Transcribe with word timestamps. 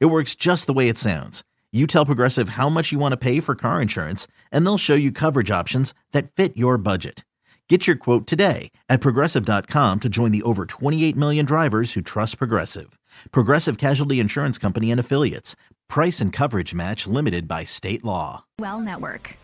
It 0.00 0.06
works 0.06 0.34
just 0.34 0.66
the 0.66 0.72
way 0.72 0.88
it 0.88 0.98
sounds. 0.98 1.42
You 1.72 1.86
tell 1.86 2.06
Progressive 2.06 2.50
how 2.50 2.68
much 2.68 2.92
you 2.92 2.98
want 2.98 3.12
to 3.12 3.16
pay 3.16 3.40
for 3.40 3.54
car 3.54 3.80
insurance, 3.80 4.26
and 4.50 4.64
they'll 4.66 4.78
show 4.78 4.94
you 4.94 5.10
coverage 5.10 5.50
options 5.50 5.94
that 6.12 6.30
fit 6.30 6.56
your 6.56 6.76
budget. 6.76 7.24
Get 7.68 7.86
your 7.86 7.96
quote 7.96 8.26
today 8.26 8.70
at 8.90 9.00
progressive.com 9.00 10.00
to 10.00 10.08
join 10.10 10.30
the 10.30 10.42
over 10.42 10.66
28 10.66 11.16
million 11.16 11.46
drivers 11.46 11.94
who 11.94 12.02
trust 12.02 12.36
Progressive. 12.36 12.98
Progressive 13.30 13.78
Casualty 13.78 14.20
Insurance 14.20 14.58
Company 14.58 14.90
and 14.90 15.00
Affiliates. 15.00 15.56
Price 15.88 16.20
and 16.20 16.34
coverage 16.34 16.74
match 16.74 17.06
limited 17.06 17.48
by 17.48 17.64
state 17.64 18.04
law. 18.04 18.44
Well 18.58 18.78
Network. 18.78 19.38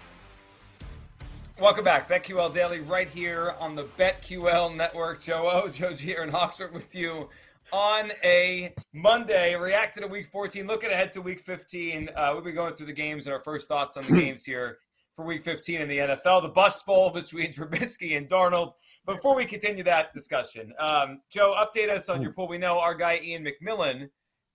Welcome 1.59 1.85
back. 1.85 2.07
BetQL 2.07 2.53
Daily 2.53 2.81
right 2.81 3.09
here 3.09 3.55
on 3.59 3.75
the 3.75 3.85
BetQL 3.99 4.77
Network. 4.77 5.23
Joe 5.23 5.51
O, 5.51 5.69
Joe 5.71 5.95
G, 5.95 6.15
and 6.15 6.35
Oxford 6.35 6.75
with 6.75 6.95
you 6.95 7.31
on 7.73 8.13
a 8.25 8.75
Monday. 8.93 9.55
Reacting 9.57 10.03
to 10.03 10.09
week 10.09 10.27
14, 10.27 10.67
looking 10.67 10.91
ahead 10.91 11.13
to 11.13 11.21
week 11.21 11.41
15. 11.41 12.11
Uh, 12.15 12.31
we'll 12.33 12.43
be 12.43 12.53
going 12.53 12.75
through 12.75 12.87
the 12.87 12.93
games 12.93 13.27
and 13.27 13.35
our 13.35 13.41
first 13.41 13.69
thoughts 13.69 13.97
on 13.97 14.05
the 14.05 14.13
games 14.21 14.45
here 14.45 14.79
for 15.15 15.25
week 15.25 15.45
15 15.45 15.81
in 15.81 15.89
the 15.89 15.99
NFL. 15.99 16.43
The 16.43 16.49
Bust 16.49 16.87
Bowl 16.87 17.11
between 17.11 17.53
Trubisky 17.53 18.17
and 18.17 18.29
Darnold. 18.29 18.73
Before 19.07 19.35
we 19.35 19.45
continue 19.45 19.85
that 19.85 20.13
discussion, 20.13 20.73
um, 20.79 21.21
Joe, 21.31 21.55
update 21.57 21.91
us 21.91 22.09
on 22.09 22.23
your 22.23 22.33
pool. 22.33 22.47
We 22.47 22.59
know 22.59 22.79
our 22.79 22.95
guy 22.95 23.21
Ian 23.23 23.45
McMillan 23.45 24.09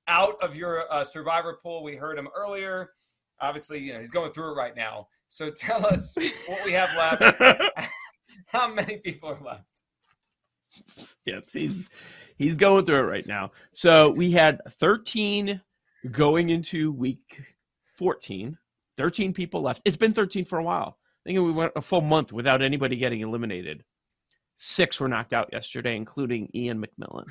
out 0.07 0.35
of 0.41 0.55
your 0.55 0.91
uh, 0.91 1.03
survivor 1.03 1.57
pool. 1.61 1.83
We 1.83 1.95
heard 1.95 2.17
him 2.17 2.27
earlier. 2.35 2.91
Obviously, 3.41 3.79
you 3.79 3.93
know 3.93 3.99
he's 3.99 4.11
going 4.11 4.31
through 4.31 4.51
it 4.51 4.55
right 4.55 4.75
now. 4.75 5.07
So 5.29 5.49
tell 5.49 5.85
us 5.85 6.15
what 6.45 6.63
we 6.63 6.71
have 6.73 6.89
left. 6.95 7.89
How 8.47 8.71
many 8.71 8.97
people 8.97 9.29
are 9.29 9.39
left? 9.43 9.72
Yes, 11.25 11.53
he's 11.53 11.89
he's 12.35 12.57
going 12.57 12.85
through 12.85 12.99
it 12.99 13.09
right 13.09 13.25
now. 13.25 13.51
So 13.71 14.09
we 14.09 14.31
had 14.31 14.59
13 14.71 15.61
going 16.11 16.49
into 16.49 16.91
week 16.91 17.41
14. 17.95 18.57
13 18.97 19.33
people 19.33 19.61
left. 19.61 19.81
It's 19.85 19.95
been 19.95 20.13
13 20.13 20.43
for 20.43 20.59
a 20.59 20.63
while. 20.63 20.97
I 21.25 21.29
think 21.29 21.39
we 21.39 21.51
went 21.51 21.71
a 21.75 21.81
full 21.81 22.01
month 22.01 22.33
without 22.33 22.61
anybody 22.61 22.97
getting 22.97 23.21
eliminated. 23.21 23.83
Six 24.57 24.99
were 24.99 25.07
knocked 25.07 25.33
out 25.33 25.49
yesterday, 25.51 25.95
including 25.95 26.49
Ian 26.53 26.83
McMillan. 26.83 27.25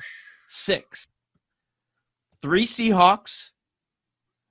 Six. 0.47 1.07
Three 2.41 2.65
Seahawks. 2.65 3.51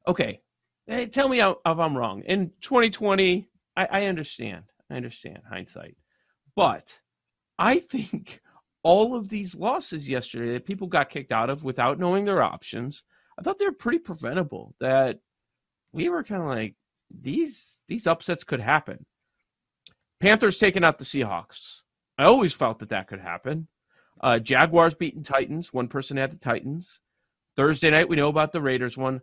Okay. 0.07 0.41
Hey, 0.87 1.07
tell 1.07 1.29
me 1.29 1.41
if 1.41 1.57
I'm 1.65 1.97
wrong. 1.97 2.23
In 2.27 2.53
2020, 2.61 3.49
I, 3.77 3.89
I 3.91 4.05
understand. 4.07 4.65
I 4.91 4.97
understand 4.97 5.41
hindsight. 5.49 5.97
But 6.57 6.99
I 7.59 7.79
think 7.79 8.41
all 8.83 9.15
of 9.15 9.29
these 9.29 9.55
losses 9.55 10.09
yesterday 10.09 10.53
that 10.55 10.67
people 10.67 10.87
got 10.87 11.11
kicked 11.11 11.33
out 11.33 11.51
of 11.51 11.63
without 11.63 11.99
knowing 11.99 12.25
their 12.25 12.43
options, 12.43 13.05
I 13.39 13.43
thought 13.43 13.59
they 13.59 13.65
were 13.65 13.73
pretty 13.73 13.99
preventable. 13.99 14.75
That 14.81 15.21
we 15.93 16.09
were 16.09 16.25
kind 16.25 16.43
of 16.43 16.49
like 16.49 16.75
these 17.11 17.83
these 17.89 18.07
upsets 18.07 18.45
could 18.45 18.61
happen. 18.61 19.05
Panthers 20.21 20.59
taking 20.59 20.85
out 20.85 20.99
the 20.99 21.05
Seahawks. 21.05 21.81
I 22.19 22.25
always 22.25 22.53
felt 22.53 22.79
that 22.81 22.91
that 22.91 23.09
could 23.09 23.21
happen. 23.21 23.69
Uh, 24.21 24.39
Jaguars 24.39 24.95
beating 24.95 25.23
Titans. 25.23 25.73
One 25.73 25.89
person 25.89 26.17
had 26.17 26.31
the 26.31 26.39
Titans. 26.39 27.01
Thursday 27.57 27.91
night, 27.91 28.09
we 28.09 28.17
know 28.17 28.29
about 28.29 28.53
the 28.53 28.63
Raiders 28.63 28.97
one. 28.97 29.21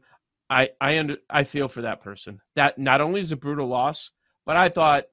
I 0.49 0.69
I 0.81 0.99
under, 0.99 1.17
I 1.29 1.43
feel 1.43 1.67
for 1.67 1.83
that 1.83 2.01
person. 2.01 2.39
That 2.55 2.77
not 2.77 3.01
only 3.01 3.21
is 3.21 3.31
a 3.31 3.37
brutal 3.37 3.67
loss, 3.67 4.11
but 4.45 4.57
I 4.57 4.69
thought 4.69 5.05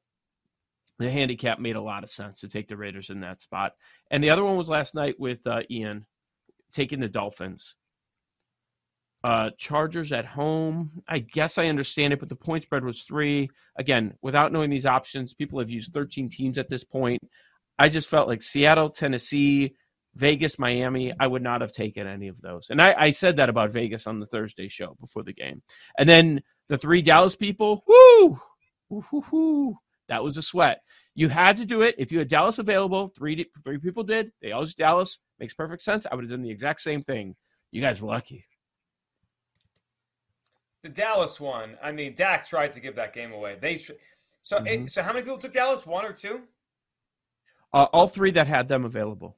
the 0.99 1.11
handicap 1.11 1.59
made 1.59 1.77
a 1.77 1.81
lot 1.81 2.05
of 2.05 2.11
sense 2.11 2.41
to 2.41 2.49
take 2.49 2.69
the 2.69 2.77
Raiders 2.77 3.11
in 3.11 3.21
that 3.21 3.43
spot. 3.43 3.73
And 4.11 4.23
the 4.23 4.31
other 4.31 4.45
one 4.45 4.57
was 4.57 4.69
last 4.69 4.95
night 4.95 5.17
with 5.19 5.47
uh, 5.47 5.61
Ian 5.71 6.07
taking 6.73 7.01
the 7.01 7.09
Dolphins. 7.09 7.77
Uh, 9.25 9.51
Chargers 9.59 10.13
at 10.13 10.25
home. 10.25 11.03
I 11.09 11.19
guess 11.19 11.59
I 11.59 11.67
understand 11.67 12.13
it, 12.13 12.21
but 12.21 12.29
the 12.29 12.37
point 12.37 12.65
spread 12.65 12.85
was 12.85 13.03
three. 13.03 13.51
Again, 13.79 14.15
without 14.23 14.53
knowing 14.53 14.71
these 14.71 14.87
options, 14.87 15.35
people 15.35 15.59
have 15.59 15.71
used 15.71 15.93
13 15.93 16.31
teams 16.31 16.59
at 16.59 16.69
this 16.69 16.85
point. 16.85 17.21
I 17.79 17.89
just 17.89 18.09
felt 18.09 18.29
like 18.29 18.43
Seattle, 18.43 18.89
Tennessee, 18.89 19.75
Vegas, 20.15 20.59
Miami. 20.59 21.13
I 21.19 21.27
would 21.27 21.43
not 21.43 21.61
have 21.61 21.73
taken 21.73 22.07
any 22.07 22.29
of 22.29 22.41
those. 22.41 22.69
And 22.71 22.81
I, 22.81 22.95
I 22.97 23.11
said 23.11 23.37
that 23.37 23.51
about 23.51 23.73
Vegas 23.73 24.07
on 24.07 24.21
the 24.21 24.27
Thursday 24.27 24.69
show 24.69 24.97
before 25.01 25.23
the 25.23 25.33
game. 25.35 25.63
And 25.99 26.09
then 26.09 26.43
the 26.69 26.79
three 26.79 27.03
Dallas 27.03 27.37
people, 27.37 27.85
whoo, 27.87 28.41
whoo, 28.89 29.25
whoo, 29.31 29.79
that 30.09 30.23
was 30.23 30.37
a 30.37 30.43
sweat. 30.43 30.81
You 31.15 31.29
had 31.29 31.57
to 31.57 31.65
do 31.65 31.83
it. 31.83 31.95
If 31.99 32.13
you 32.13 32.19
had 32.19 32.29
Dallas 32.29 32.59
available, 32.59 33.13
three 33.17 33.47
three 33.65 33.79
people 33.79 34.03
did. 34.03 34.31
They 34.43 34.53
all 34.53 34.65
just 34.65 34.77
Dallas. 34.77 35.19
Makes 35.41 35.55
perfect 35.55 35.83
sense. 35.83 36.07
I 36.11 36.15
would 36.15 36.25
have 36.25 36.31
done 36.31 36.43
the 36.43 36.51
exact 36.51 36.81
same 36.81 37.03
thing. 37.03 37.35
You 37.73 37.81
guys 37.81 38.03
are 38.03 38.07
lucky. 38.07 38.45
The 40.83 40.91
Dallas 40.91 41.41
one. 41.41 41.77
I 41.83 41.91
mean, 41.93 42.15
Dak 42.15 42.47
tried 42.47 42.73
to 42.73 42.81
give 42.81 42.95
that 42.97 43.13
game 43.13 43.33
away. 43.33 43.57
They 43.61 43.79
so 43.79 43.95
mm-hmm. 44.53 44.67
it, 44.67 44.91
so 44.91 45.03
how 45.03 45.13
many 45.13 45.23
people 45.23 45.39
took 45.39 45.53
Dallas? 45.53 45.87
One 45.87 46.05
or 46.05 46.13
two? 46.13 46.43
Uh, 47.73 47.87
all 47.93 48.07
three 48.07 48.31
that 48.33 48.47
had 48.47 48.69
them 48.69 48.85
available. 48.85 49.37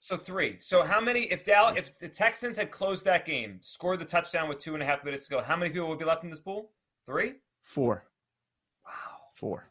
So 0.00 0.18
three. 0.18 0.56
So 0.60 0.82
how 0.84 1.00
many? 1.00 1.22
If 1.22 1.42
Dallas, 1.42 1.78
if 1.78 1.98
the 1.98 2.08
Texans 2.08 2.58
had 2.58 2.70
closed 2.70 3.06
that 3.06 3.24
game, 3.24 3.58
scored 3.62 3.98
the 3.98 4.04
touchdown 4.04 4.48
with 4.48 4.58
two 4.58 4.74
and 4.74 4.82
a 4.82 4.86
half 4.86 5.04
minutes 5.04 5.24
to 5.24 5.30
go, 5.30 5.42
how 5.42 5.56
many 5.56 5.70
people 5.70 5.88
would 5.88 5.98
be 5.98 6.04
left 6.04 6.22
in 6.22 6.28
this 6.30 6.38
pool? 6.38 6.70
Three. 7.06 7.36
Four. 7.62 8.04
Wow. 8.84 8.92
Four 9.34 9.70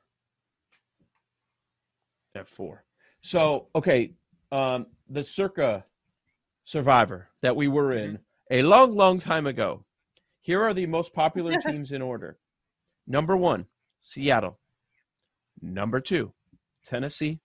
at 2.36 2.48
four. 2.48 2.84
So 3.22 3.68
okay, 3.76 4.14
um, 4.52 4.88
the 5.10 5.24
Circa 5.24 5.86
Survivor 6.66 7.30
that 7.42 7.56
we 7.56 7.68
were 7.68 7.94
in 7.94 8.20
a 8.52 8.62
long, 8.62 8.96
long 8.96 9.20
time 9.20 9.48
ago. 9.48 9.84
Here 10.42 10.62
are 10.62 10.74
the 10.74 10.86
most 10.86 11.14
popular 11.14 11.60
teams 11.66 11.92
in 11.92 12.02
order. 12.02 12.38
Number 13.08 13.36
one, 13.36 13.66
Seattle. 14.02 14.60
Number 15.62 16.00
two, 16.00 16.34
Tennessee. 16.86 17.40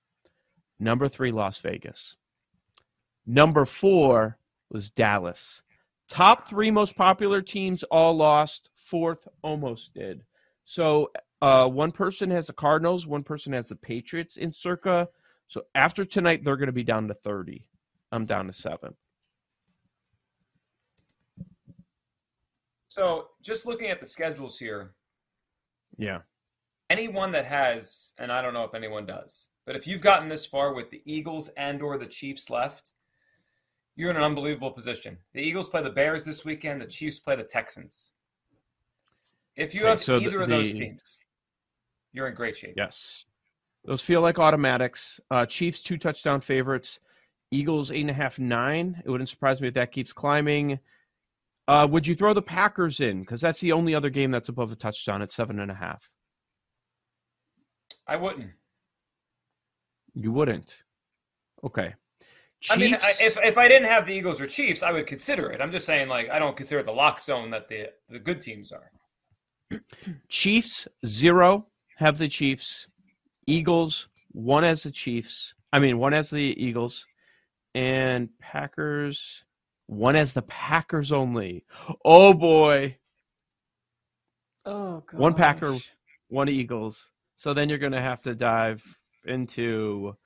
Number 0.78 1.08
three, 1.08 1.32
Las 1.32 1.58
Vegas. 1.58 2.16
Number 3.26 3.64
four 3.64 4.38
was 4.70 4.90
Dallas. 4.90 5.62
Top 6.08 6.48
three 6.48 6.70
most 6.70 6.96
popular 6.96 7.42
teams 7.42 7.82
all 7.84 8.14
lost. 8.14 8.70
Fourth 8.76 9.28
almost 9.42 9.92
did. 9.94 10.24
So 10.64 11.10
uh, 11.40 11.68
one 11.68 11.92
person 11.92 12.30
has 12.30 12.48
the 12.48 12.52
Cardinals, 12.52 13.06
one 13.06 13.22
person 13.22 13.52
has 13.52 13.68
the 13.68 13.76
Patriots 13.76 14.36
in 14.36 14.52
circa. 14.52 15.08
So 15.46 15.62
after 15.74 16.04
tonight, 16.04 16.44
they're 16.44 16.56
going 16.56 16.66
to 16.66 16.72
be 16.72 16.84
down 16.84 17.08
to 17.08 17.14
30. 17.14 17.64
I'm 18.12 18.24
down 18.24 18.46
to 18.46 18.52
seven. 18.52 18.94
So 22.88 23.28
just 23.42 23.66
looking 23.66 23.88
at 23.88 24.00
the 24.00 24.06
schedules 24.06 24.58
here. 24.58 24.92
Yeah. 25.96 26.18
Anyone 26.90 27.32
that 27.32 27.44
has, 27.44 28.12
and 28.18 28.32
I 28.32 28.42
don't 28.42 28.54
know 28.54 28.64
if 28.64 28.74
anyone 28.74 29.06
does, 29.06 29.48
but 29.66 29.76
if 29.76 29.86
you've 29.86 30.00
gotten 30.00 30.28
this 30.28 30.46
far 30.46 30.72
with 30.72 30.90
the 30.90 31.02
Eagles 31.04 31.48
and 31.56 31.82
or 31.82 31.98
the 31.98 32.06
Chiefs 32.06 32.50
left, 32.50 32.92
you're 33.94 34.10
in 34.10 34.16
an 34.16 34.22
unbelievable 34.22 34.70
position. 34.70 35.18
The 35.34 35.42
Eagles 35.42 35.68
play 35.68 35.82
the 35.82 35.90
Bears 35.90 36.24
this 36.24 36.44
weekend. 36.44 36.80
The 36.80 36.86
Chiefs 36.86 37.20
play 37.20 37.36
the 37.36 37.44
Texans. 37.44 38.12
If 39.56 39.74
you 39.74 39.82
okay, 39.82 39.90
have 39.90 40.02
so 40.02 40.16
either 40.16 40.38
the, 40.38 40.42
of 40.44 40.48
those 40.48 40.72
teams, 40.72 41.18
you're 42.12 42.28
in 42.28 42.34
great 42.34 42.56
shape. 42.56 42.74
Yes. 42.76 43.26
Those 43.84 44.02
feel 44.02 44.20
like 44.20 44.38
automatics. 44.38 45.20
Uh, 45.30 45.46
Chiefs, 45.46 45.82
two 45.82 45.98
touchdown 45.98 46.40
favorites. 46.40 47.00
Eagles, 47.50 47.90
eight 47.90 48.02
and 48.02 48.10
a 48.10 48.14
half, 48.14 48.38
nine. 48.38 49.00
It 49.04 49.10
wouldn't 49.10 49.30
surprise 49.30 49.60
me 49.60 49.68
if 49.68 49.74
that 49.74 49.92
keeps 49.92 50.12
climbing. 50.12 50.78
Uh, 51.66 51.86
would 51.90 52.06
you 52.06 52.14
throw 52.14 52.34
the 52.34 52.42
Packers 52.42 53.00
in? 53.00 53.20
Because 53.20 53.40
that's 53.40 53.60
the 53.60 53.72
only 53.72 53.94
other 53.94 54.10
game 54.10 54.30
that's 54.30 54.48
above 54.48 54.72
a 54.72 54.76
touchdown 54.76 55.22
at 55.22 55.32
seven 55.32 55.60
and 55.60 55.70
a 55.70 55.74
half. 55.74 56.08
I 58.06 58.16
wouldn't. 58.16 58.50
You 60.14 60.32
wouldn't. 60.32 60.82
Okay. 61.62 61.94
Chiefs, 62.60 62.74
I 62.74 62.76
mean, 62.76 62.94
if 62.94 63.38
if 63.42 63.56
I 63.56 63.68
didn't 63.68 63.88
have 63.88 64.04
the 64.04 64.12
Eagles 64.12 64.40
or 64.40 64.46
Chiefs, 64.46 64.82
I 64.82 64.90
would 64.90 65.06
consider 65.06 65.50
it. 65.50 65.60
I'm 65.60 65.70
just 65.70 65.86
saying, 65.86 66.08
like, 66.08 66.28
I 66.28 66.38
don't 66.38 66.56
consider 66.56 66.82
the 66.82 66.92
lock 66.92 67.20
zone 67.20 67.50
that 67.50 67.68
the 67.68 67.90
the 68.08 68.18
good 68.18 68.40
teams 68.40 68.72
are. 68.72 68.90
Chiefs 70.28 70.88
zero 71.06 71.66
have 71.98 72.16
the 72.16 72.28
Chiefs. 72.28 72.86
Eagles, 73.46 74.08
one 74.30 74.64
as 74.64 74.84
the 74.84 74.90
Chiefs. 74.90 75.54
I 75.72 75.80
mean, 75.80 75.98
one 75.98 76.14
as 76.14 76.30
the 76.30 76.54
Eagles. 76.56 77.06
And 77.74 78.28
Packers, 78.40 79.44
one 79.86 80.16
as 80.16 80.32
the 80.32 80.42
Packers 80.42 81.12
only. 81.12 81.64
Oh 82.04 82.32
boy. 82.34 82.96
Oh 84.64 85.02
god. 85.10 85.20
One 85.20 85.34
Packer, 85.34 85.76
one 86.28 86.48
Eagles. 86.48 87.10
So 87.36 87.52
then 87.52 87.68
you're 87.68 87.78
going 87.78 87.92
to 87.92 88.00
have 88.00 88.22
to 88.22 88.34
dive 88.34 88.84
into. 89.26 90.16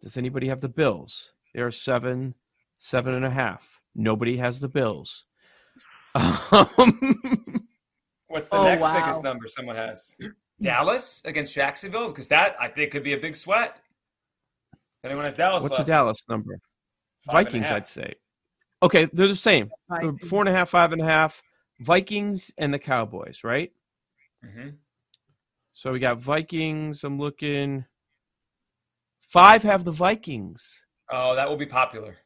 Does 0.00 0.16
anybody 0.16 0.48
have 0.48 0.60
the 0.60 0.68
Bills? 0.68 1.32
They 1.54 1.60
are 1.60 1.70
seven, 1.70 2.34
seven 2.78 3.14
and 3.14 3.24
a 3.24 3.30
half. 3.30 3.80
Nobody 3.94 4.36
has 4.36 4.60
the 4.60 4.68
Bills. 4.68 5.24
Um, 6.14 7.61
What's 8.32 8.48
the 8.48 8.56
Oh, 8.56 8.64
next 8.64 8.82
wow. 8.82 8.98
biggest 8.98 9.22
number 9.22 9.46
someone 9.46 9.76
has? 9.76 10.16
Dallas 10.58 11.20
against 11.26 11.52
Jacksonville? 11.52 12.08
Because 12.08 12.28
that 12.28 12.56
I 12.58 12.68
think 12.68 12.90
could 12.90 13.02
be 13.02 13.12
a 13.12 13.18
big 13.18 13.36
sweat. 13.36 13.78
If 14.72 14.78
anyone 15.04 15.24
has 15.24 15.34
Dallas 15.34 15.62
what's 15.62 15.76
the 15.76 15.82
left, 15.82 15.88
Dallas 15.88 16.22
number? 16.30 16.58
five 17.26 17.44
Vikings. 17.44 17.70
I'd 17.70 17.86
say. 17.86 18.14
Okay, 18.82 19.06
they're 19.12 19.28
the 19.28 19.36
same. 19.36 19.70
They're 20.00 20.14
Four 20.28 20.40
and 20.40 20.48
a 20.48 20.52
half, 20.52 20.70
five 20.70 20.92
and 20.92 21.02
a 21.02 21.04
half. 21.04 21.42
Vikings 21.80 22.50
and 22.56 22.72
the 22.72 22.78
Cowboys, 22.78 23.44
right? 23.44 23.70
Mm-hmm. 24.44 24.70
So 25.74 25.92
we 25.92 25.98
got 25.98 26.18
Vikings. 26.18 27.04
I'm 27.04 27.18
looking. 27.18 27.84
Five 29.28 29.62
have 29.62 29.84
the 29.84 29.92
Vikings. 29.92 30.84
Oh, 31.10 31.34
that 31.36 31.46
will 31.48 31.56
be 31.58 31.66
popular. 31.66 32.16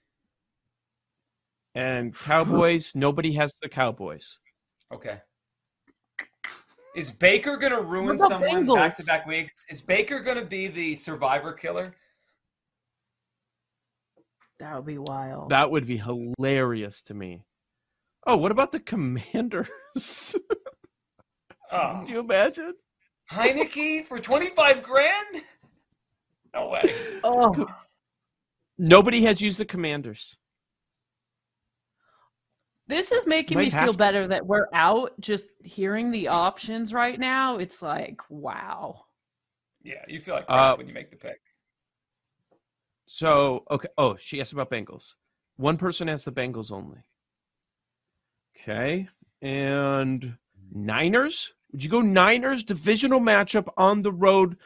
And 1.74 2.14
Cowboys, 2.14 2.94
nobody 2.94 3.32
has 3.32 3.58
the 3.60 3.68
Cowboys. 3.68 4.38
Okay. 4.94 5.20
Is 6.96 7.10
Baker 7.10 7.58
going 7.58 7.72
to 7.72 7.82
ruin 7.82 8.16
What 8.16 8.30
someone 8.30 8.64
back 8.64 8.96
to 8.96 9.04
back 9.04 9.26
weeks? 9.26 9.52
Is 9.68 9.82
Baker 9.82 10.18
going 10.20 10.38
to 10.38 10.46
be 10.46 10.66
the 10.66 10.94
survivor 10.94 11.52
killer? 11.52 11.94
That 14.60 14.74
would 14.76 14.86
be 14.86 14.96
wild. 14.96 15.50
That 15.50 15.70
would 15.70 15.86
be 15.86 15.98
hilarious 15.98 17.02
to 17.02 17.14
me. 17.14 17.44
Oh, 18.26 18.38
what 18.38 18.50
about 18.50 18.72
the 18.72 18.80
Commanders? 18.80 19.68
Oh, 21.72 21.98
Could 21.98 22.10
you 22.10 22.20
imagine? 22.20 22.74
Heinicke 23.28 24.04
for 24.04 24.20
25 24.20 24.84
grand? 24.84 25.42
No 26.54 26.68
way. 26.68 26.94
oh, 27.24 27.66
Nobody 28.78 29.22
has 29.22 29.40
used 29.40 29.58
the 29.58 29.64
Commanders. 29.64 30.36
This 32.88 33.12
is 33.12 33.26
making 33.26 33.58
me 33.58 33.70
feel 33.70 33.92
to. 33.92 33.98
better 33.98 34.26
that 34.28 34.46
we're 34.46 34.68
out. 34.72 35.12
Just 35.20 35.48
hearing 35.62 36.10
the 36.10 36.28
options 36.28 36.92
right 36.92 37.18
now, 37.18 37.56
it's 37.56 37.82
like 37.82 38.20
wow. 38.28 39.04
Yeah, 39.82 40.02
you 40.08 40.20
feel 40.20 40.34
like 40.34 40.46
crap 40.46 40.74
Uh, 40.74 40.76
when 40.76 40.88
you 40.88 40.94
make 40.94 41.10
the 41.10 41.16
pick. 41.16 41.40
So, 43.06 43.64
okay. 43.70 43.88
Oh, 43.96 44.16
she 44.16 44.40
asked 44.40 44.52
about 44.52 44.70
Bengals. 44.70 45.14
One 45.56 45.76
person 45.76 46.08
has 46.08 46.24
the 46.24 46.32
Bengals 46.32 46.72
only. 46.72 46.98
Okay. 48.60 49.08
And 49.42 50.36
Niners? 50.72 51.52
Would 51.72 51.84
you 51.84 51.90
go 51.90 52.00
Niners 52.00 52.64
divisional 52.64 53.20
matchup 53.20 53.68
on 53.76 54.02
the 54.02 54.12
road 54.12 54.56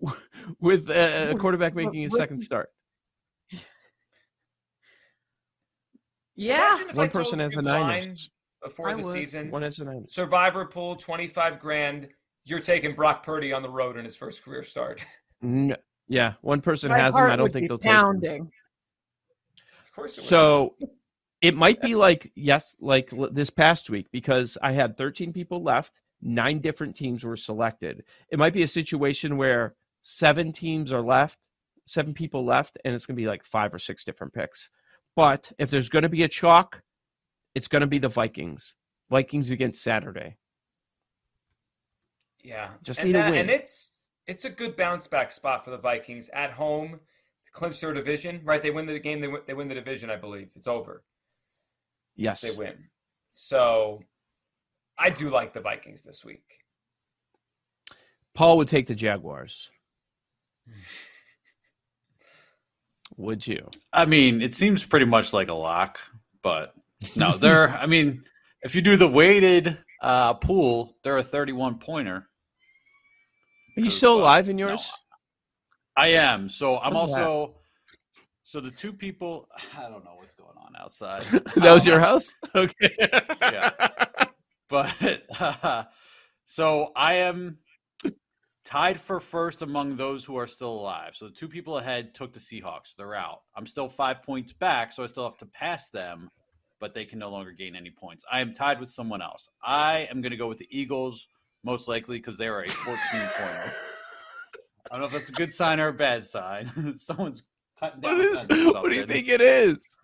with 0.60 0.90
uh, 0.90 1.28
a 1.30 1.36
quarterback 1.36 1.74
making 1.74 2.02
his 2.02 2.16
second 2.16 2.38
start? 2.38 2.70
Yeah, 6.36 6.74
if 6.80 6.94
One 6.94 7.08
told 7.08 7.12
person 7.12 7.38
has 7.40 7.54
you 7.54 7.62
the 7.62 7.68
Niners. 7.68 8.30
before 8.62 8.88
I 8.90 8.94
the 8.94 9.02
would. 9.02 9.12
season. 9.12 9.50
One 9.50 9.62
has 9.62 9.76
the 9.76 9.86
Niners. 9.86 10.12
Survivor 10.12 10.66
pool, 10.66 10.94
25 10.96 11.58
grand. 11.58 12.08
You're 12.44 12.60
taking 12.60 12.94
Brock 12.94 13.22
Purdy 13.24 13.52
on 13.52 13.62
the 13.62 13.70
road 13.70 13.96
in 13.96 14.04
his 14.04 14.16
first 14.16 14.44
career 14.44 14.62
start. 14.62 15.04
No, 15.42 15.76
yeah, 16.08 16.34
one 16.42 16.60
person 16.60 16.90
My 16.90 16.98
has 16.98 17.14
him. 17.14 17.24
I 17.24 17.36
don't 17.36 17.52
think 17.52 17.68
they'll 17.68 17.76
take 17.78 17.92
them. 17.92 18.04
pounding. 18.04 18.50
Of 19.84 19.92
course 19.92 20.16
it 20.16 20.22
would. 20.22 20.28
So 20.28 20.76
it 21.42 21.54
might 21.54 21.80
be 21.80 21.94
like 21.94 22.30
yes, 22.34 22.76
like 22.80 23.12
l- 23.12 23.28
this 23.30 23.50
past 23.50 23.90
week 23.90 24.06
because 24.12 24.56
I 24.62 24.72
had 24.72 24.96
13 24.96 25.32
people 25.32 25.62
left, 25.62 26.00
nine 26.22 26.60
different 26.60 26.96
teams 26.96 27.24
were 27.24 27.36
selected. 27.36 28.04
It 28.30 28.38
might 28.38 28.52
be 28.54 28.62
a 28.62 28.68
situation 28.68 29.36
where 29.36 29.74
seven 30.02 30.52
teams 30.52 30.92
are 30.92 31.02
left, 31.02 31.48
seven 31.86 32.14
people 32.14 32.44
left, 32.44 32.78
and 32.84 32.94
it's 32.94 33.04
going 33.06 33.16
to 33.16 33.20
be 33.22 33.26
like 33.28 33.44
five 33.44 33.74
or 33.74 33.78
six 33.78 34.04
different 34.04 34.32
picks. 34.32 34.70
But 35.16 35.50
if 35.58 35.70
there's 35.70 35.88
going 35.88 36.02
to 36.04 36.08
be 36.08 36.22
a 36.22 36.28
chalk, 36.28 36.82
it's 37.54 37.68
going 37.68 37.80
to 37.80 37.86
be 37.86 37.98
the 37.98 38.08
Vikings. 38.08 38.74
Vikings 39.10 39.50
against 39.50 39.82
Saturday. 39.82 40.36
Yeah, 42.44 42.68
Just 42.84 43.00
and 43.00 43.12
need 43.12 43.18
a 43.18 43.30
win. 43.30 43.34
and 43.40 43.50
it's 43.50 43.98
it's 44.28 44.44
a 44.44 44.50
good 44.50 44.76
bounce 44.76 45.08
back 45.08 45.32
spot 45.32 45.64
for 45.64 45.70
the 45.70 45.78
Vikings 45.78 46.28
at 46.28 46.52
home 46.52 47.00
clinch 47.56 47.80
their 47.80 47.92
division. 47.92 48.40
Right, 48.44 48.62
they 48.62 48.70
win 48.70 48.86
the 48.86 48.98
game. 49.00 49.20
They 49.20 49.28
win, 49.28 49.40
they 49.46 49.54
win 49.54 49.68
the 49.68 49.74
division. 49.74 50.10
I 50.10 50.16
believe 50.16 50.52
it's 50.54 50.68
over. 50.68 51.02
Yes. 52.14 52.42
They 52.42 52.52
win. 52.52 52.76
So 53.30 54.02
I 54.98 55.10
do 55.10 55.30
like 55.30 55.52
the 55.52 55.60
Vikings 55.60 56.02
this 56.02 56.24
week. 56.24 56.44
Paul 58.34 58.58
would 58.58 58.68
take 58.68 58.86
the 58.86 58.94
Jaguars. 58.94 59.70
Would 63.16 63.46
you? 63.46 63.68
I 63.92 64.04
mean, 64.04 64.42
it 64.42 64.54
seems 64.54 64.84
pretty 64.84 65.06
much 65.06 65.32
like 65.32 65.48
a 65.48 65.54
lock, 65.54 65.98
but 66.42 66.74
no, 67.14 67.36
they're. 67.36 67.70
I 67.78 67.86
mean, 67.86 68.22
if 68.62 68.74
you 68.74 68.82
do 68.82 68.96
the 68.96 69.08
weighted 69.08 69.78
uh, 70.02 70.34
pool, 70.34 70.96
they're 71.02 71.16
a 71.18 71.22
31 71.22 71.78
pointer. 71.78 72.28
Are 73.76 73.80
you 73.80 73.90
still 73.90 74.18
uh, 74.18 74.20
alive 74.20 74.48
in 74.48 74.56
no, 74.56 74.68
yours? 74.68 74.90
I 75.96 76.08
am. 76.08 76.48
So 76.48 76.78
I'm 76.78 76.92
What's 76.94 77.12
that? 77.12 77.22
also. 77.22 77.54
So 78.44 78.60
the 78.60 78.70
two 78.70 78.92
people, 78.92 79.48
I 79.76 79.82
don't 79.88 80.04
know 80.04 80.14
what's 80.16 80.34
going 80.34 80.56
on 80.58 80.74
outside. 80.78 81.22
that 81.56 81.72
was 81.72 81.84
Um, 81.86 81.88
your 81.92 82.00
house? 82.00 82.34
Okay. 82.54 82.96
Yeah. 83.40 83.70
but 84.68 84.92
so 86.46 86.92
I 86.94 87.14
am 87.14 87.58
tied 88.66 89.00
for 89.00 89.20
first 89.20 89.62
among 89.62 89.96
those 89.96 90.24
who 90.24 90.36
are 90.36 90.46
still 90.46 90.72
alive. 90.72 91.14
So 91.14 91.26
the 91.26 91.34
two 91.34 91.48
people 91.48 91.78
ahead 91.78 92.14
took 92.14 92.32
the 92.32 92.40
Seahawks. 92.40 92.96
They're 92.96 93.14
out. 93.14 93.42
I'm 93.54 93.66
still 93.66 93.88
five 93.88 94.22
points 94.22 94.52
back, 94.52 94.92
so 94.92 95.04
I 95.04 95.06
still 95.06 95.24
have 95.24 95.38
to 95.38 95.46
pass 95.46 95.88
them, 95.88 96.28
but 96.80 96.92
they 96.92 97.04
can 97.04 97.20
no 97.20 97.30
longer 97.30 97.52
gain 97.52 97.76
any 97.76 97.90
points. 97.90 98.24
I 98.30 98.40
am 98.40 98.52
tied 98.52 98.80
with 98.80 98.90
someone 98.90 99.22
else. 99.22 99.48
I 99.64 100.08
am 100.10 100.20
going 100.20 100.32
to 100.32 100.36
go 100.36 100.48
with 100.48 100.58
the 100.58 100.68
Eagles, 100.70 101.28
most 101.64 101.86
likely 101.86 102.18
because 102.18 102.36
they 102.36 102.48
are 102.48 102.62
a 102.62 102.68
14 102.68 102.98
pointer. 103.12 103.72
I 104.90 104.94
don't 104.94 105.00
know 105.00 105.06
if 105.06 105.12
that's 105.12 105.30
a 105.30 105.32
good 105.32 105.52
sign 105.52 105.80
or 105.80 105.88
a 105.88 105.92
bad 105.92 106.24
sign. 106.24 106.94
Someone's 106.98 107.44
cutting 107.78 108.00
down. 108.00 108.18
What, 108.18 108.24
is, 108.24 108.32
a 108.32 108.46
fence 108.46 108.52
or 108.52 108.72
what 108.82 108.90
do 108.90 108.96
you 108.96 109.06
think 109.06 109.28
it 109.28 109.40
is? 109.40 109.96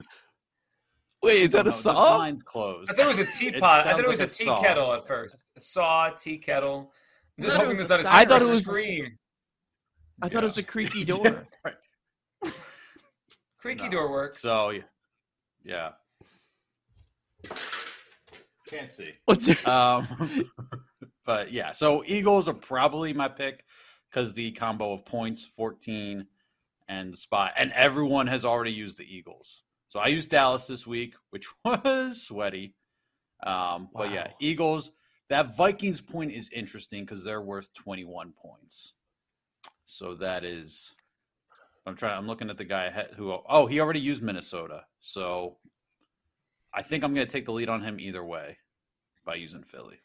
Wait, 1.23 1.43
is 1.43 1.53
that 1.53 1.59
I 1.59 1.61
a 1.61 1.65
don't 1.65 1.67
know. 1.67 1.71
The 1.71 1.83
saw? 1.83 2.17
blinds 2.17 2.43
closed. 2.43 2.91
I 2.91 2.95
thought 2.95 3.07
it 3.07 3.19
was 3.19 3.29
a 3.29 3.39
teapot. 3.39 3.87
I 3.87 3.93
thought 3.93 4.01
it 4.01 4.09
was 4.09 4.19
like 4.19 4.29
a 4.29 4.33
a 4.33 4.35
tea 4.35 4.45
saw. 4.45 4.61
kettle 4.61 4.93
at 4.93 5.07
first. 5.07 5.43
A 5.57 5.61
saw, 5.61 6.11
tea 6.11 6.39
kettle. 6.39 6.93
I'm 7.39 7.45
just 7.45 7.57
thought 7.57 7.63
it 7.63 7.67
hoping 7.67 7.79
was 7.79 7.89
there's 7.89 8.01
a 8.01 8.05
not 8.05 8.13
a. 8.13 8.17
I 8.17 8.25
thought 8.25 8.43
it 8.43 8.49
was- 8.49 8.63
scream. 8.65 9.19
I 10.23 10.29
thought 10.29 10.45
it 10.45 10.47
was 10.47 10.59
a 10.59 10.63
creaky 10.63 11.05
door. 11.13 11.47
Right. 11.65 11.75
Creaky 13.59 13.85
No. 13.85 13.91
door 13.91 14.11
works. 14.11 14.41
So 14.41 14.71
yeah, 14.71 14.83
yeah. 15.65 15.91
Can't 18.69 18.91
see. 18.91 19.13
What's? 19.25 19.49
Um, 19.67 20.07
but 21.27 21.53
yeah, 21.53 21.73
so 21.73 22.03
Eagles 22.07 22.49
are 22.49 22.55
probably 22.55 23.13
my 23.13 23.29
pick 23.29 23.65
because 24.11 24.33
the 24.33 24.53
combo 24.53 24.93
of 24.93 25.05
points, 25.05 25.45
fourteen, 25.45 26.27
and 26.89 27.13
the 27.13 27.17
spot, 27.17 27.53
and 27.57 27.73
everyone 27.73 28.27
has 28.29 28.45
already 28.45 28.73
used 28.73 28.99
the 28.99 29.05
Eagles. 29.05 29.63
So 29.89 30.01
I 30.01 30.07
used 30.09 30.31
Dallas 30.31 30.67
this 30.67 30.87
week, 30.87 31.15
which 31.31 31.47
was 31.65 32.23
sweaty. 32.23 32.75
Um, 33.45 33.89
But 33.95 34.11
yeah, 34.13 34.29
Eagles. 34.41 34.91
That 35.33 35.57
Vikings 35.57 36.03
point 36.03 36.31
is 36.31 36.51
interesting 36.53 37.07
because 37.07 37.25
they're 37.25 37.41
worth 37.41 37.73
twenty-one 37.73 38.35
points. 38.37 38.93
So 39.87 40.15
that 40.17 40.45
is. 40.45 40.93
I'm 41.87 41.97
trying. 41.97 42.19
I'm 42.19 42.27
looking 42.27 42.51
at 42.51 42.59
the 42.59 42.67
guy 42.67 42.91
who. 43.17 43.39
Oh, 43.49 43.65
he 43.65 43.81
already 43.81 43.99
used 43.99 44.23
Minnesota. 44.23 44.85
So 45.01 45.57
I 46.75 46.83
think 46.83 47.03
I'm 47.03 47.15
going 47.15 47.27
to 47.27 47.33
take 47.33 47.47
the 47.47 47.53
lead 47.53 47.71
on 47.71 47.81
him 47.81 47.99
either 47.99 48.23
way 48.23 48.59
by 49.25 49.37
using 49.37 49.63
Philly. 49.63 50.01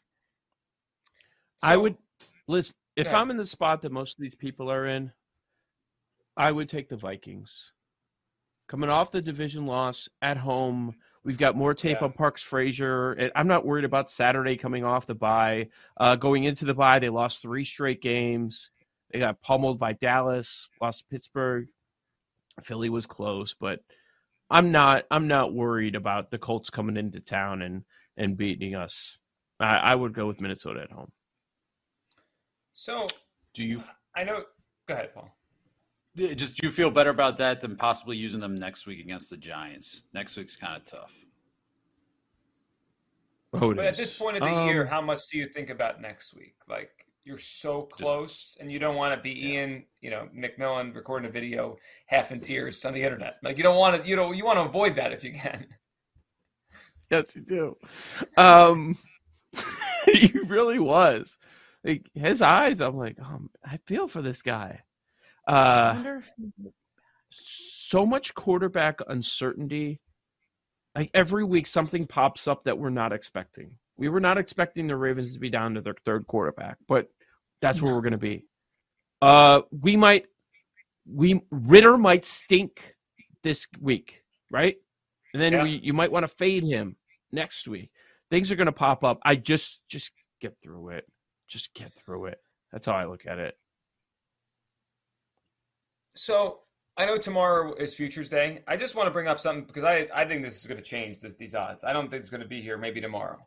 I 1.62 1.76
would 1.76 1.98
listen 2.46 2.74
if 2.96 3.04
Go 3.04 3.10
ahead. 3.10 3.20
I'm 3.20 3.30
in 3.30 3.36
the 3.36 3.44
spot 3.44 3.82
that 3.82 3.92
most 3.92 4.16
of 4.16 4.22
these 4.22 4.34
people 4.34 4.70
are 4.70 4.86
in. 4.86 5.12
I 6.38 6.52
would 6.52 6.70
take 6.70 6.88
the 6.88 6.96
Vikings. 6.96 7.74
Coming 8.66 8.88
off 8.88 9.10
the 9.10 9.20
division 9.20 9.66
loss 9.66 10.08
at 10.22 10.38
home, 10.38 10.94
we've 11.28 11.36
got 11.36 11.54
more 11.54 11.74
tape 11.74 11.98
Yeah. 12.00 12.06
on 12.06 12.12
Parks 12.14 12.42
Frazier. 12.42 13.30
I'm 13.36 13.48
not 13.48 13.66
worried 13.66 13.84
about 13.84 14.10
Saturday 14.10 14.56
coming 14.56 14.82
off 14.82 15.04
the 15.04 15.14
bye. 15.14 15.68
Uh, 15.98 16.16
going 16.16 16.44
into 16.44 16.64
the 16.64 16.72
bye, 16.72 16.98
they 17.00 17.10
lost 17.10 17.42
three 17.42 17.66
straight 17.66 18.00
games. 18.00 18.70
They 19.12 19.18
got 19.18 19.38
pummeled 19.42 19.78
by 19.78 19.92
Dallas, 19.92 20.70
lost 20.80 21.00
to 21.00 21.04
Pittsburgh. 21.10 21.68
Philly 22.62 22.88
was 22.88 23.04
close, 23.04 23.52
but 23.52 23.80
I'm 24.48 24.72
not. 24.72 25.04
I'm 25.10 25.28
not 25.28 25.52
worried 25.52 25.96
about 25.96 26.30
the 26.30 26.38
Colts 26.38 26.70
coming 26.70 26.96
into 26.96 27.20
town 27.20 27.60
and 27.60 27.84
and 28.16 28.34
beating 28.38 28.74
us. 28.74 29.18
I, 29.60 29.76
I 29.76 29.94
would 29.94 30.14
go 30.14 30.26
with 30.26 30.40
Minnesota 30.40 30.80
at 30.80 30.90
home. 30.90 31.12
So 32.72 33.06
Do 33.52 33.64
you 33.64 33.84
I 34.16 34.24
know. 34.24 34.44
Go 34.86 34.94
ahead, 34.94 35.12
Paul. 35.12 35.30
Yeah, 36.18 36.34
just 36.34 36.56
do 36.56 36.66
you 36.66 36.72
feel 36.72 36.90
better 36.90 37.10
about 37.10 37.38
that 37.38 37.60
than 37.60 37.76
possibly 37.76 38.16
using 38.16 38.40
them 38.40 38.56
next 38.56 38.86
week 38.86 38.98
against 38.98 39.30
the 39.30 39.36
Giants? 39.36 40.02
Next 40.12 40.36
week's 40.36 40.56
kind 40.56 40.76
of 40.76 40.84
tough. 40.84 41.12
Oh, 43.52 43.70
it 43.70 43.76
But 43.76 43.84
at 43.84 43.96
this 43.96 44.14
point 44.14 44.36
of 44.36 44.42
the 44.42 44.64
year, 44.64 44.82
Um, 44.82 44.88
how 44.88 45.00
much 45.00 45.28
do 45.28 45.38
you 45.38 45.46
think 45.46 45.70
about 45.70 46.00
next 46.00 46.34
week? 46.34 46.56
Like 46.66 47.06
you're 47.24 47.38
so 47.38 47.82
close, 47.82 48.56
and 48.60 48.72
you 48.72 48.80
don't 48.80 48.96
want 48.96 49.14
to 49.14 49.22
be 49.22 49.50
Ian, 49.50 49.84
you 50.00 50.10
know, 50.10 50.28
McMillan 50.36 50.92
recording 50.92 51.28
a 51.28 51.32
video 51.32 51.76
half 52.06 52.32
in 52.32 52.40
tears 52.40 52.84
on 52.84 52.94
the 52.94 53.02
internet. 53.02 53.36
Like 53.44 53.56
you 53.56 53.62
don't 53.62 53.76
want 53.76 54.02
to, 54.02 54.08
you 54.08 54.16
know, 54.16 54.32
you 54.32 54.44
want 54.44 54.58
to 54.58 54.62
avoid 54.64 54.96
that 54.96 55.12
if 55.12 55.22
you 55.22 55.32
can. 55.32 55.66
Yes, 57.12 57.36
you 57.36 57.42
do. 57.42 57.76
Um, 58.36 58.98
he 60.06 60.32
really 60.46 60.80
was. 60.80 61.38
Like 61.84 62.10
his 62.12 62.42
eyes, 62.42 62.80
I'm 62.80 62.96
like, 62.96 63.16
um, 63.20 63.50
I 63.64 63.78
feel 63.86 64.08
for 64.08 64.20
this 64.20 64.42
guy. 64.42 64.82
I 65.48 65.52
Uh, 65.52 66.20
so 67.30 68.06
much 68.06 68.34
quarterback 68.34 69.00
uncertainty. 69.08 70.00
Like 70.94 71.10
every 71.14 71.44
week, 71.44 71.66
something 71.66 72.06
pops 72.06 72.46
up 72.48 72.64
that 72.64 72.76
we're 72.78 72.90
not 72.90 73.12
expecting. 73.12 73.70
We 73.96 74.08
were 74.08 74.20
not 74.20 74.38
expecting 74.38 74.86
the 74.86 74.96
Ravens 74.96 75.32
to 75.34 75.40
be 75.40 75.50
down 75.50 75.74
to 75.74 75.80
their 75.80 75.94
third 76.04 76.26
quarterback, 76.26 76.76
but 76.86 77.08
that's 77.60 77.82
where 77.82 77.94
we're 77.94 78.00
going 78.00 78.12
to 78.12 78.18
be. 78.18 78.46
Uh, 79.22 79.62
we 79.80 79.96
might, 79.96 80.26
we 81.06 81.40
Ridder 81.50 81.96
might 81.96 82.24
stink 82.24 82.94
this 83.42 83.66
week, 83.80 84.22
right? 84.50 84.76
And 85.32 85.42
then 85.42 85.52
Yeah. 85.52 85.62
we, 85.64 85.70
you 85.82 85.92
might 85.92 86.12
want 86.12 86.24
to 86.24 86.28
fade 86.28 86.64
him 86.64 86.96
next 87.32 87.66
week. 87.68 87.90
Things 88.30 88.52
are 88.52 88.56
going 88.56 88.66
to 88.66 88.72
pop 88.72 89.02
up. 89.04 89.18
I 89.24 89.34
just, 89.34 89.80
just 89.88 90.10
get 90.40 90.56
through 90.62 90.90
it. 90.90 91.04
Just 91.48 91.74
get 91.74 91.92
through 91.94 92.26
it. 92.26 92.38
That's 92.72 92.86
how 92.86 92.92
I 92.92 93.06
look 93.06 93.26
at 93.26 93.38
it. 93.38 93.56
So 96.18 96.60
I 96.96 97.06
know 97.06 97.16
tomorrow 97.16 97.74
is 97.74 97.94
Futures 97.94 98.28
Day. 98.28 98.62
I 98.66 98.76
just 98.76 98.96
want 98.96 99.06
to 99.06 99.12
bring 99.12 99.28
up 99.28 99.38
something 99.38 99.64
because 99.64 99.84
I, 99.84 100.08
I 100.12 100.24
think 100.24 100.42
this 100.42 100.56
is 100.60 100.66
going 100.66 100.78
to 100.78 100.84
change 100.84 101.20
this, 101.20 101.34
these 101.34 101.54
odds. 101.54 101.84
I 101.84 101.92
don't 101.92 102.10
think 102.10 102.20
it's 102.20 102.30
going 102.30 102.42
to 102.42 102.48
be 102.48 102.60
here 102.60 102.76
maybe 102.76 103.00
tomorrow. 103.00 103.38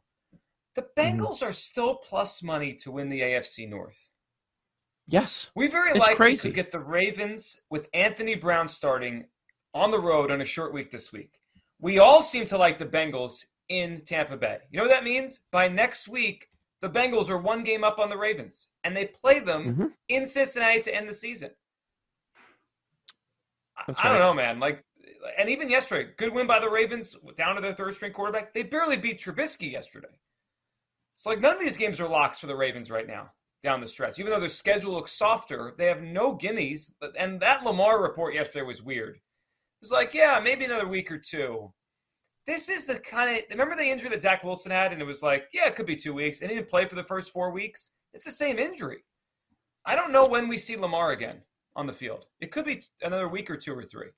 The 0.76 0.88
Bengals 0.98 1.44
are 1.44 1.52
still 1.52 1.96
plus 1.96 2.42
money 2.42 2.74
to 2.76 2.92
win 2.92 3.10
the 3.10 3.20
AFC 3.20 3.70
North. 3.70 4.10
Yes. 5.06 5.52
We 5.54 5.68
very 5.68 5.90
It's 5.92 6.00
likely 6.00 6.16
crazy. 6.16 6.48
could 6.48 6.56
get 6.56 6.72
the 6.72 6.80
Ravens 6.80 7.60
with 7.70 7.90
Anthony 7.94 8.36
Brown 8.36 8.70
starting 8.70 9.26
on 9.74 9.92
the 9.92 10.00
road 10.00 10.32
on 10.32 10.40
a 10.40 10.46
short 10.46 10.74
week 10.74 10.90
this 10.92 11.12
week. 11.12 11.40
We 11.82 12.00
all 12.00 12.22
seem 12.22 12.46
to 12.46 12.58
like 12.58 12.80
the 12.80 12.86
Bengals 12.86 13.46
in 13.68 14.00
Tampa 14.06 14.38
Bay. 14.38 14.60
You 14.72 14.78
know 14.78 14.86
what 14.86 14.92
that 14.94 15.04
means? 15.04 15.40
By 15.52 15.68
next 15.68 16.08
week, 16.08 16.48
the 16.80 16.90
Bengals 16.90 17.30
are 17.30 17.38
one 17.38 17.64
game 17.64 17.84
up 17.84 18.00
on 18.00 18.10
the 18.10 18.18
Ravens, 18.18 18.70
and 18.86 18.96
they 18.96 19.08
play 19.08 19.40
them 19.42 19.76
Mhm. 19.76 19.92
in 20.08 20.26
Cincinnati 20.26 20.80
to 20.84 20.96
end 20.96 21.10
the 21.10 21.14
season. 21.14 21.52
I- 23.88 23.94
I 23.98 24.10
don't 24.10 24.20
know, 24.20 24.34
man. 24.34 24.60
Like, 24.60 24.84
and 25.38 25.50
even 25.50 25.70
yesterday, 25.70 26.12
good 26.18 26.34
win 26.34 26.48
by 26.48 26.60
the 26.60 26.70
Ravens 26.70 27.16
down 27.36 27.56
to 27.56 27.62
their 27.62 27.74
third 27.74 27.94
string 27.96 28.12
quarterback. 28.14 28.54
They 28.54 28.64
barely 28.64 28.98
beat 28.98 29.20
Trubisky 29.22 29.72
yesterday. 29.72 30.08
So, 31.16 31.30
like, 31.30 31.40
none 31.40 31.54
of 31.56 31.60
these 31.62 31.78
games 31.78 32.00
are 32.00 32.08
locks 32.08 32.40
for 32.40 32.48
the 32.48 32.56
Ravens 32.56 32.90
right 32.90 33.08
now 33.08 33.32
down 33.62 33.80
the 33.80 33.88
stretch. 33.88 34.18
Even 34.20 34.32
though 34.32 34.40
their 34.40 34.50
schedule 34.50 34.94
looks 34.94 35.12
softer, 35.12 35.76
they 35.78 35.86
have 35.86 36.02
no 36.02 36.36
gimmies. 36.36 36.92
And 37.18 37.40
that 37.42 37.64
Lamar 37.64 38.02
report 38.02 38.34
yesterday 38.34 38.66
was 38.66 38.82
weird. 38.82 39.16
It 39.18 39.22
was 39.82 39.92
like, 39.92 40.14
yeah, 40.16 40.40
maybe 40.44 40.66
another 40.66 40.88
week 40.88 41.12
or 41.12 41.20
two. 41.20 41.72
This 42.48 42.70
is 42.70 42.86
the 42.86 42.98
kind 43.00 43.38
of 43.38 43.44
remember 43.52 43.76
the 43.76 43.84
injury 43.90 44.10
that 44.10 44.22
Zach 44.24 44.44
Wilson 44.44 44.72
had, 44.72 44.92
and 44.94 45.02
it 45.02 45.06
was 45.06 45.22
like, 45.22 45.46
yeah, 45.54 45.68
it 45.68 45.76
could 45.76 45.86
be 45.86 45.96
two 45.96 46.14
weeks, 46.16 46.42
and 46.42 46.50
he 46.50 46.56
didn't 46.58 46.70
play 46.70 46.88
for 46.88 46.96
the 46.96 47.04
first 47.04 47.32
four 47.32 47.52
weeks. 47.52 47.92
It's 48.16 48.26
the 48.26 48.32
same 48.32 48.58
injury. 48.58 49.04
I 49.86 49.96
don't 49.96 50.12
know 50.12 50.26
when 50.26 50.48
we 50.48 50.58
see 50.58 50.76
Lamar 50.76 51.12
again 51.12 51.42
on 51.76 51.88
the 51.88 51.94
field. 51.94 52.26
It 52.40 52.52
could 52.52 52.66
be 52.66 52.82
another 53.02 53.28
week 53.30 53.50
or 53.50 53.58
two 53.58 53.74
or 53.78 53.84
three. 53.84 54.10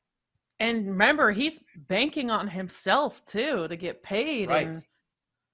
and 0.60 0.88
remember 0.88 1.32
he's 1.32 1.60
banking 1.88 2.32
on 2.32 2.48
himself 2.48 3.24
too 3.26 3.68
to 3.68 3.76
get 3.76 4.04
paid. 4.04 4.50
Right? 4.50 4.68
And 4.68 4.78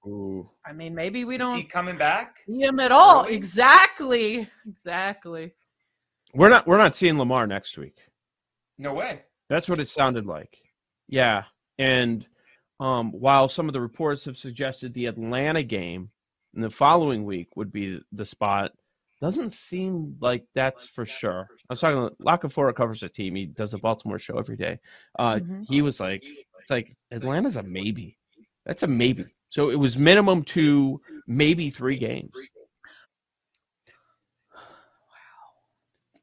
Ooh. 0.06 0.48
I 0.64 0.72
mean, 0.72 0.94
maybe 0.94 1.24
we 1.24 1.36
Is 1.36 1.40
don't 1.40 1.56
he 1.56 1.64
coming 1.64 1.96
back? 1.96 2.38
see 2.46 2.62
him 2.62 2.80
at 2.80 2.90
all. 2.92 3.24
Really? 3.24 3.36
Exactly. 3.36 4.48
Exactly. 4.66 5.52
We're 6.34 6.48
not 6.48 6.66
we're 6.66 6.78
not 6.78 6.96
seeing 6.96 7.18
Lamar 7.18 7.46
next 7.46 7.76
week. 7.76 7.98
No 8.78 8.94
way. 8.94 9.22
That's 9.50 9.68
what 9.68 9.78
it 9.80 9.88
sounded 9.88 10.26
like. 10.26 10.56
Yeah. 11.08 11.42
And 11.78 12.26
um, 12.78 13.10
while 13.12 13.48
some 13.48 13.68
of 13.68 13.72
the 13.74 13.80
reports 13.80 14.24
have 14.24 14.36
suggested 14.38 14.94
the 14.94 15.06
Atlanta 15.06 15.62
game 15.62 16.10
in 16.54 16.62
the 16.62 16.70
following 16.70 17.24
week 17.24 17.48
would 17.56 17.70
be 17.72 18.00
the 18.12 18.24
spot, 18.24 18.72
doesn't 19.20 19.52
seem 19.52 20.16
like 20.20 20.44
that's 20.54 20.86
for 20.86 21.04
sure. 21.04 21.46
I 21.68 21.72
was 21.72 21.80
talking 21.80 22.08
to 22.08 22.24
Lockenfora 22.24 22.74
covers 22.74 23.00
the 23.00 23.08
team. 23.08 23.34
He 23.34 23.46
does 23.46 23.74
a 23.74 23.78
Baltimore 23.78 24.18
show 24.18 24.38
every 24.38 24.56
day. 24.56 24.78
Uh, 25.18 25.34
Mhm. 25.34 25.64
He 25.68 25.82
was 25.82 26.00
like, 26.00 26.22
it's 26.60 26.70
like 26.70 26.96
Atlanta's 27.10 27.56
a 27.56 27.62
maybe. 27.62 28.16
That's 28.64 28.82
a 28.82 28.86
maybe. 28.86 29.26
So 29.50 29.70
it 29.70 29.78
was 29.78 29.98
minimum 29.98 30.42
two, 30.44 31.00
maybe 31.26 31.70
three 31.70 31.96
games. 31.98 32.32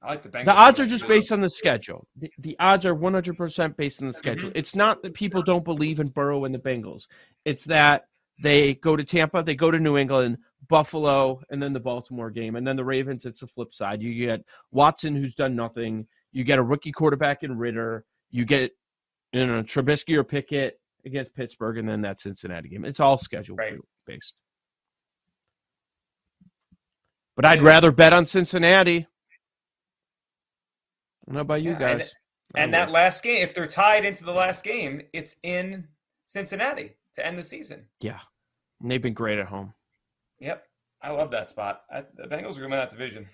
I 0.02 0.12
like 0.12 0.24
the 0.24 0.30
Bengals. 0.30 0.46
The 0.46 0.54
odds 0.54 0.80
are 0.80 0.86
just 0.86 1.08
based 1.08 1.32
on 1.32 1.42
the 1.42 1.50
schedule. 1.50 2.08
The, 2.16 2.32
the 2.38 2.56
odds 2.60 2.86
are 2.86 2.96
100% 2.96 3.76
based 3.76 4.02
on 4.02 4.08
the 4.08 4.14
schedule. 4.14 4.50
Mm-hmm. 4.50 4.58
It's 4.58 4.76
not 4.76 5.02
that 5.04 5.14
people 5.14 5.42
don't 5.42 5.66
believe 5.66 6.00
in 6.00 6.08
Burrow 6.08 6.46
and 6.46 6.54
the 6.54 6.60
Bengals. 6.60 7.08
It's 7.46 7.66
that 7.66 8.06
they 8.42 8.76
go 8.76 8.96
to 8.96 9.04
Tampa, 9.04 9.44
they 9.44 9.56
go 9.56 9.72
to 9.72 9.80
New 9.80 9.98
England, 9.98 10.38
Buffalo, 10.70 11.42
and 11.50 11.62
then 11.62 11.72
the 11.74 11.80
Baltimore 11.80 12.30
game. 12.32 12.56
And 12.56 12.66
then 12.68 12.76
the 12.76 12.84
Ravens, 12.86 13.26
it's 13.26 13.40
the 13.42 13.48
flip 13.48 13.74
side. 13.74 14.02
You 14.02 14.14
get 14.26 14.44
Watson, 14.72 15.16
who's 15.16 15.36
done 15.36 15.56
nothing. 15.56 16.08
You 16.32 16.44
get 16.44 16.60
a 16.60 16.64
rookie 16.64 16.92
quarterback 16.92 17.44
in 17.44 17.58
Ridder. 17.58 18.06
You 18.32 18.44
get, 18.46 18.72
you 19.34 19.46
know, 19.46 19.64
Trubisky 19.64 20.16
or 20.18 20.24
Pickett 20.24 20.80
against 21.06 21.34
Pittsburgh, 21.34 21.78
and 21.78 21.88
then 21.88 22.02
that 22.02 22.20
Cincinnati 22.20 22.68
game. 22.70 22.84
It's 22.86 23.00
all 23.00 23.18
schedule 23.18 23.56
Right. 23.56 23.80
based. 24.06 24.36
But 27.36 27.46
I'd 27.46 27.62
rather 27.62 27.92
bet 27.92 28.14
on 28.14 28.26
Cincinnati. 28.26 28.98
I 29.00 29.08
don't 31.28 31.36
know 31.36 31.42
about 31.42 31.62
you 31.62 31.72
and- 31.72 31.80
guys. 31.80 32.14
I 32.56 32.62
And 32.62 32.74
that 32.74 32.90
last 32.92 33.24
game, 33.24 33.44
if 33.44 33.54
they're 33.54 33.68
tied 33.68 34.06
into 34.06 34.24
the 34.24 34.32
last 34.32 34.64
game, 34.64 35.02
it's 35.14 35.36
in 35.44 35.90
Cincinnati 36.26 36.96
to 37.14 37.26
end 37.26 37.38
the 37.38 37.44
season. 37.44 37.90
yeah, 38.00 38.22
and 38.82 38.90
they've 38.90 39.02
been 39.02 39.14
great 39.14 39.38
at 39.38 39.48
home. 39.48 39.74
Yep. 40.40 40.66
I 41.02 41.12
love 41.12 41.32
that 41.32 41.50
spot. 41.50 41.82
I, 41.92 42.02
the 42.16 42.24
Bengals 42.24 42.32
are 42.32 42.32
going 42.32 42.54
to 42.56 42.62
win 42.62 42.72
that 42.72 42.90
division. 42.90 43.28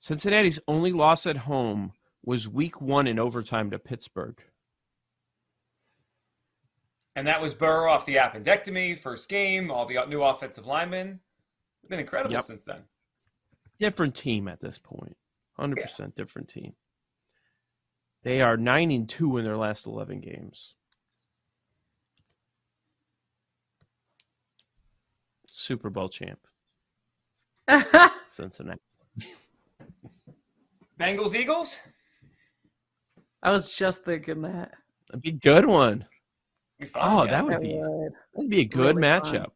Cincinnati's 0.00 0.60
only 0.66 0.92
loss 0.92 1.26
at 1.26 1.36
home 1.36 1.92
was 2.24 2.48
Week 2.48 2.80
One 2.80 3.06
in 3.06 3.18
overtime 3.18 3.70
to 3.70 3.78
Pittsburgh. 3.78 4.40
And 7.14 7.26
that 7.26 7.42
was 7.42 7.54
Burrow 7.54 7.92
off 7.92 8.06
the 8.06 8.16
appendectomy, 8.16 8.98
first 8.98 9.28
game, 9.28 9.70
all 9.70 9.86
the 9.86 10.04
new 10.06 10.22
offensive 10.22 10.66
linemen. 10.66 11.20
It's 11.82 11.88
been 11.88 12.00
incredible 12.00 12.32
Yep. 12.32 12.42
since 12.42 12.64
then. 12.64 12.82
Different 13.78 14.14
team 14.14 14.48
at 14.48 14.60
this 14.60 14.78
point. 14.78 15.16
Hundred 15.52 15.82
percent 15.82 16.14
different 16.16 16.48
team. 16.48 16.74
They 18.22 18.40
are 18.40 18.56
nine 18.56 18.90
and 18.90 19.08
two 19.08 19.36
in 19.36 19.44
their 19.44 19.56
last 19.56 19.86
eleven 19.86 20.20
games. 20.20 20.74
Super 25.54 25.90
Bowl 25.90 26.08
champ, 26.08 26.40
Cincinnati. 28.26 28.80
Bengals, 30.98 31.34
Eagles? 31.34 31.78
I 33.42 33.50
was 33.50 33.74
just 33.74 34.02
thinking 34.04 34.42
that. 34.42 34.72
That'd 35.08 35.22
be 35.22 35.28
a 35.30 35.32
good 35.32 35.66
one. 35.66 36.06
We 36.80 36.86
fun, 36.86 37.02
Oh, 37.04 37.24
yeah. 37.24 37.30
that 37.32 37.44
would 37.44 37.52
That 37.54 37.60
be 37.62 37.74
would. 37.74 38.12
that'd 38.34 38.50
be 38.50 38.60
a 38.60 38.64
good 38.64 38.96
Really 38.96 39.02
fun. 39.20 39.22
matchup. 39.34 39.46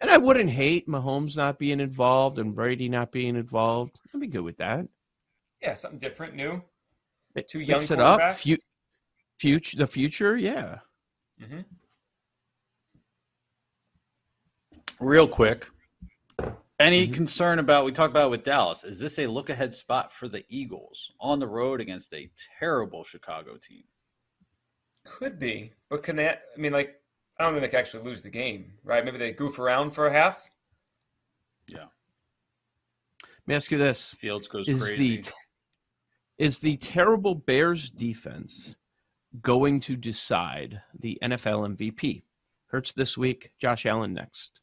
And 0.00 0.10
I 0.10 0.16
wouldn't 0.18 0.50
hate 0.50 0.88
Mahomes 0.88 1.36
not 1.36 1.58
being 1.58 1.80
involved 1.80 2.38
and 2.38 2.54
Brady 2.54 2.88
not 2.88 3.10
being 3.12 3.36
involved. 3.36 4.00
I'd 4.14 4.20
be 4.20 4.26
good 4.26 4.40
with 4.42 4.56
that. 4.58 4.86
Yeah, 5.62 5.74
something 5.74 5.98
different, 5.98 6.34
new. 6.34 6.62
Mi- 7.34 7.42
Two 7.48 7.58
Mix 7.60 7.68
young 7.68 7.82
it 7.82 8.00
up. 8.00 8.34
Fu- 8.36 8.56
future, 9.38 9.76
the 9.78 9.86
future, 9.86 10.36
yeah. 10.36 10.78
hmm 11.42 11.60
Real 15.00 15.26
quick. 15.26 15.66
Any 16.78 17.08
Mhm. 17.08 17.14
concern 17.14 17.58
about 17.58 17.84
we 17.84 17.92
talked 17.92 18.10
about 18.10 18.28
it 18.28 18.30
with 18.30 18.44
Dallas? 18.44 18.84
Is 18.84 18.98
this 18.98 19.18
a 19.18 19.26
look 19.26 19.50
ahead 19.50 19.74
spot 19.74 20.12
for 20.12 20.28
the 20.28 20.44
Eagles 20.48 21.12
on 21.20 21.38
the 21.38 21.46
road 21.46 21.80
against 21.80 22.12
a 22.14 22.30
terrible 22.58 23.04
Chicago 23.04 23.56
team? 23.58 23.84
Could 25.04 25.38
be. 25.38 25.72
But 25.88 26.02
can 26.02 26.16
that, 26.16 26.44
I 26.54 26.58
mean, 26.60 26.72
like, 26.72 27.02
I 27.38 27.44
don't 27.44 27.54
think 27.54 27.62
they 27.62 27.68
can 27.68 27.80
actually 27.80 28.04
lose 28.04 28.22
the 28.22 28.30
game, 28.30 28.78
right? 28.84 29.04
Maybe 29.04 29.18
they 29.18 29.32
goof 29.32 29.58
around 29.58 29.90
for 29.92 30.06
a 30.06 30.12
half. 30.12 30.50
Yeah. 31.66 31.88
Let 33.22 33.46
me 33.46 33.54
ask 33.54 33.70
you 33.70 33.78
this: 33.78 34.14
Fields 34.14 34.48
goes 34.48 34.68
Is 34.68 34.82
crazy. 34.82 35.22
the 35.22 35.32
is 36.38 36.58
the 36.58 36.76
terrible 36.78 37.34
Bears 37.34 37.90
defense 37.90 38.74
going 39.42 39.80
to 39.80 39.96
decide 39.96 40.82
the 40.94 41.18
NFL 41.22 41.64
MVP? 41.64 42.22
Hurts 42.66 42.92
this 42.92 43.18
week. 43.18 43.52
Josh 43.58 43.84
Allen 43.86 44.14
next. 44.14 44.59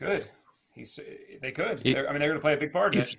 Good. 0.00 0.28
He's. 0.74 0.98
They 1.42 1.52
could. 1.52 1.86
It- 1.86 1.96
I 1.96 2.10
mean, 2.10 2.20
they're 2.20 2.28
going 2.30 2.34
to 2.34 2.40
play 2.40 2.54
a 2.54 2.56
big 2.56 2.72
part 2.72 2.94
in 2.94 3.02
it. 3.02 3.16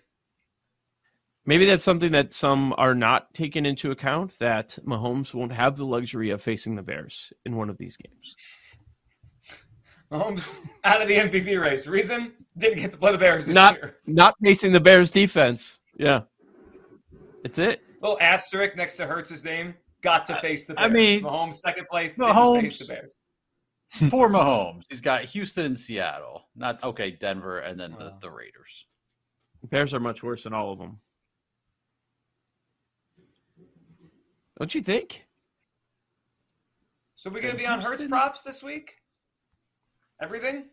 Maybe 1.46 1.66
that's 1.66 1.84
something 1.84 2.12
that 2.12 2.34
some 2.34 2.74
are 2.78 2.94
not 2.94 3.34
taking 3.34 3.66
into 3.66 3.90
account 3.92 4.38
that 4.40 4.78
Mahomes 4.86 5.34
won't 5.34 5.52
have 5.52 5.76
the 5.76 5.86
luxury 5.86 6.30
of 6.30 6.42
facing 6.42 6.76
the 6.76 6.84
Bears 6.84 7.34
in 7.46 7.56
one 7.56 7.70
of 7.70 7.78
these 7.80 7.98
games. 7.98 8.36
Mahomes 10.12 10.54
out 10.84 11.02
of 11.02 11.08
the 11.08 11.16
MVP 11.16 11.60
race. 11.60 11.88
Reason 11.88 12.34
didn't 12.58 12.78
get 12.80 12.92
to 12.92 12.98
play 12.98 13.12
the 13.12 13.18
Bears 13.18 13.46
this 13.48 13.56
Not 13.56 13.76
year. 13.76 13.98
not 14.06 14.36
facing 14.44 14.72
the 14.74 14.80
Bears 14.82 15.10
defense. 15.10 15.80
Yeah. 15.98 16.22
that's 17.44 17.58
it. 17.60 17.82
Little 18.02 18.18
asterisk 18.20 18.76
next 18.76 18.96
to 18.98 19.06
Hurts's 19.08 19.44
name. 19.44 19.74
Got 20.02 20.26
to 20.28 20.36
face 20.38 20.66
the 20.66 20.74
Bears. 20.74 20.90
I 20.92 20.94
mean, 20.94 21.22
Mahomes 21.22 21.56
second 21.56 21.88
place. 21.90 22.16
Didn't 22.16 22.30
Mahomes- 22.36 22.62
face 22.62 22.80
the 22.80 22.86
Bears. 22.86 23.12
Poor 24.10 24.30
Mahomes. 24.30 24.84
He's 24.90 25.02
got 25.02 25.22
Houston 25.26 25.66
and 25.66 25.78
Seattle. 25.80 26.44
Not 26.56 26.84
okay, 26.84 27.12
Denver, 27.12 27.60
and 27.60 27.80
then 27.80 27.92
the, 27.92 28.06
Wow. 28.06 28.18
the 28.22 28.30
Raiders. 28.32 28.86
Bears 29.70 29.94
are 29.94 30.00
much 30.00 30.24
worse 30.24 30.44
than 30.46 30.54
all 30.54 30.72
of 30.72 30.80
them. 30.80 31.00
Don't 34.60 34.74
you 34.76 34.82
think? 34.82 35.26
So 37.16 37.30
we're 37.30 37.42
gonna 37.42 37.56
be 37.56 37.68
on 37.68 37.80
Hurts 37.80 37.90
Houston? 38.02 38.10
props 38.10 38.42
this 38.44 38.64
week? 38.64 38.96
Everything? 40.22 40.66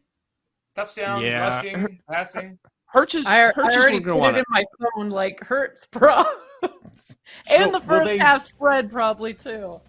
Touchdowns, 0.74 1.24
Yeah. 1.24 1.48
rushing, 1.56 1.98
passing. 2.10 2.58
Hurts 2.86 3.14
is, 3.14 3.26
I, 3.26 3.46
I 3.46 3.48
is 3.50 3.76
already 3.76 4.00
gonna 4.00 4.20
put 4.20 4.34
it 4.34 4.38
in 4.38 4.44
my 4.48 4.64
phone 4.94 5.10
like 5.10 5.42
hurt 5.44 5.86
props. 5.90 6.30
and 7.50 7.64
So, 7.64 7.70
the 7.72 7.80
first 7.80 8.04
they- 8.06 8.18
half 8.18 8.44
spread 8.44 8.90
probably 8.90 9.34
too. 9.34 9.80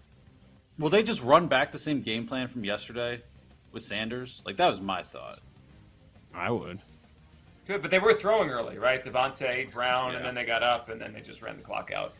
Will 0.80 0.88
they 0.88 1.02
just 1.02 1.22
run 1.22 1.46
back 1.46 1.72
the 1.72 1.78
same 1.78 2.00
game 2.00 2.26
plan 2.26 2.48
from 2.48 2.64
yesterday 2.64 3.22
with 3.70 3.82
Sanders? 3.84 4.40
Like 4.46 4.56
that 4.56 4.70
was 4.70 4.80
my 4.80 5.02
thought. 5.02 5.40
I 6.34 6.50
would. 6.50 6.80
Good, 7.66 7.82
but 7.82 7.90
they 7.90 7.98
were 7.98 8.14
throwing 8.14 8.48
early, 8.48 8.78
right? 8.78 9.04
DeVonta, 9.04 9.70
Brown, 9.70 10.16
and 10.16 10.24
then 10.24 10.34
they 10.34 10.44
got 10.44 10.62
up, 10.62 10.88
and 10.88 10.98
then 10.98 11.12
they 11.12 11.20
just 11.20 11.42
ran 11.42 11.56
the 11.58 11.62
clock 11.62 11.92
out 11.94 12.14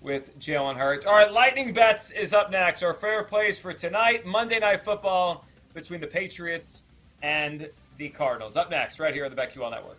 with 0.00 0.36
Jalen 0.40 0.76
Hurts. 0.76 1.04
All 1.04 1.12
right, 1.12 1.30
Lightning 1.30 1.74
Bets 1.74 2.10
is 2.10 2.32
up 2.32 2.50
next. 2.50 2.82
Our 2.82 2.94
fair 2.94 3.22
plays 3.22 3.58
for 3.58 3.74
tonight, 3.74 4.24
Monday 4.24 4.58
Night 4.58 4.82
Football 4.82 5.44
between 5.74 6.00
the 6.00 6.06
Patriots 6.06 6.84
and 7.22 7.68
the 7.98 8.08
Cardinals. 8.08 8.56
Up 8.56 8.70
next, 8.70 8.98
right 8.98 9.12
here 9.12 9.26
on 9.26 9.34
the 9.34 9.36
BetQL 9.36 9.70
Network. 9.70 9.98